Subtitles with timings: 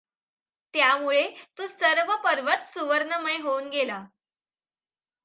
[0.73, 1.23] त्यामुळे
[1.57, 4.01] तो सर्व पर्वत सुवर्णमय होऊन गेला.